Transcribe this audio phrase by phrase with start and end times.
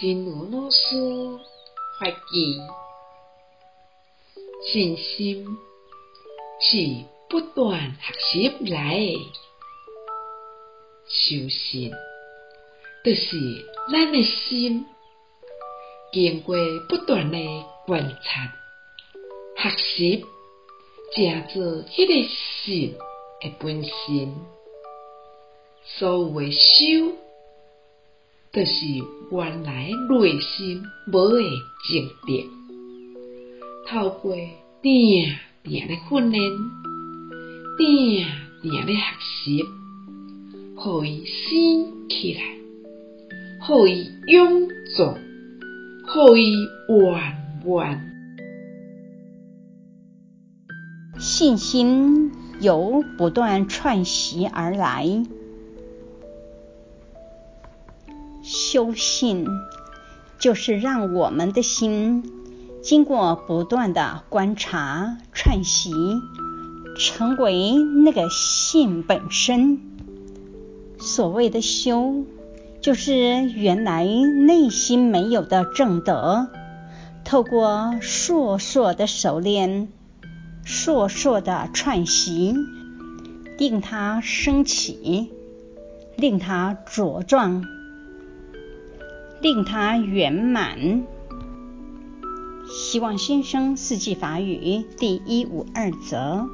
[0.00, 0.78] 真如老师
[2.00, 2.58] 发记，
[4.66, 5.46] 信心
[6.60, 8.12] 是不断学
[8.42, 9.30] 习来的，
[11.06, 11.92] 修行
[13.04, 13.36] 就是
[13.92, 14.84] 咱的心。
[16.12, 16.56] 经过
[16.88, 17.38] 不断的
[17.86, 18.52] 观察、
[19.56, 20.26] 学习，
[21.14, 22.28] 成做迄个
[22.64, 22.96] 信
[23.40, 24.34] 的本身。
[25.84, 27.16] 所有的修，
[28.54, 28.86] 就是
[29.32, 30.80] 原来内心
[31.12, 31.42] 无的
[31.88, 32.48] 静定，
[33.84, 34.32] 透过
[34.80, 35.26] 定
[35.64, 36.52] 定的训练，
[37.76, 38.24] 定
[38.62, 39.64] 定的学习，
[40.76, 42.42] 互伊生起来，
[43.66, 45.18] 互伊永驻，
[46.06, 46.54] 互伊
[46.88, 48.08] 圆满。
[51.18, 55.24] 信心由不断串习而来。
[58.44, 59.46] 修信
[60.38, 62.30] 就是让我们的心
[62.82, 65.90] 经过不断的观察串习，
[66.98, 69.80] 成为那个信本身。
[70.98, 72.26] 所谓的修，
[72.82, 76.48] 就是原来内心没有的正德，
[77.24, 79.88] 透过数数的熟练，
[80.64, 82.54] 数数的串习，
[83.56, 85.32] 令它升起，
[86.18, 87.64] 令它茁壮。
[89.44, 91.04] 令他圆满。
[92.66, 96.48] 希望新生四季法语第一五二则。